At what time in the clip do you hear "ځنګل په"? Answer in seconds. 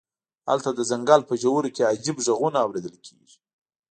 0.91-1.33